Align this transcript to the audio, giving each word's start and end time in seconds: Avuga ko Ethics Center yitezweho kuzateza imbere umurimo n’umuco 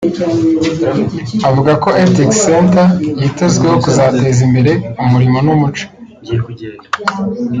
Avuga 1.49 1.71
ko 1.83 1.89
Ethics 2.03 2.37
Center 2.47 2.87
yitezweho 3.23 3.77
kuzateza 3.83 4.41
imbere 4.47 4.71
umurimo 5.03 5.37
n’umuco 5.45 5.85